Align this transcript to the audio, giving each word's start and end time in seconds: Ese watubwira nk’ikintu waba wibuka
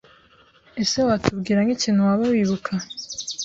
Ese 0.81 0.97
watubwira 1.07 1.59
nk’ikintu 1.63 2.01
waba 2.07 2.23
wibuka 2.31 2.73